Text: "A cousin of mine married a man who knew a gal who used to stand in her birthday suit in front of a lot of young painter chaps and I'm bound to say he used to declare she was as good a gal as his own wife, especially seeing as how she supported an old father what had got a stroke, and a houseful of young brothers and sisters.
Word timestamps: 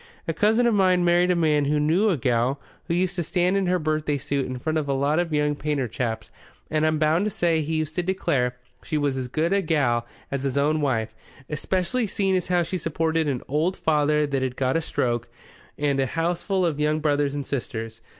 "A 0.27 0.33
cousin 0.33 0.65
of 0.65 0.73
mine 0.73 1.05
married 1.05 1.29
a 1.29 1.35
man 1.35 1.65
who 1.65 1.79
knew 1.79 2.09
a 2.09 2.17
gal 2.17 2.59
who 2.87 2.95
used 2.95 3.15
to 3.17 3.23
stand 3.23 3.55
in 3.55 3.67
her 3.67 3.77
birthday 3.77 4.17
suit 4.17 4.47
in 4.47 4.57
front 4.57 4.79
of 4.79 4.89
a 4.89 4.93
lot 4.93 5.19
of 5.19 5.31
young 5.31 5.53
painter 5.53 5.87
chaps 5.87 6.31
and 6.71 6.87
I'm 6.87 6.97
bound 6.97 7.23
to 7.25 7.29
say 7.29 7.61
he 7.61 7.75
used 7.75 7.93
to 7.97 8.01
declare 8.01 8.55
she 8.83 8.97
was 8.97 9.15
as 9.15 9.27
good 9.27 9.53
a 9.53 9.61
gal 9.61 10.07
as 10.31 10.41
his 10.41 10.57
own 10.57 10.81
wife, 10.81 11.13
especially 11.51 12.07
seeing 12.07 12.35
as 12.35 12.47
how 12.47 12.63
she 12.63 12.79
supported 12.79 13.27
an 13.27 13.43
old 13.47 13.77
father 13.77 14.21
what 14.21 14.41
had 14.41 14.55
got 14.55 14.75
a 14.75 14.81
stroke, 14.81 15.27
and 15.77 15.99
a 15.99 16.07
houseful 16.07 16.65
of 16.65 16.79
young 16.79 16.99
brothers 16.99 17.35
and 17.35 17.45
sisters. 17.45 18.01